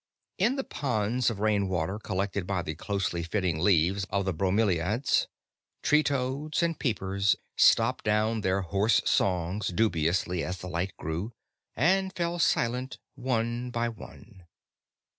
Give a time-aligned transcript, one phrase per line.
[0.39, 5.27] In the ponds of rain water collected by the closely fitting leaves of the bromeliads
[5.83, 11.33] tree toads and peepers stopped down their hoarse songs dubiously as the light grew
[11.75, 14.45] and fell silent one by one.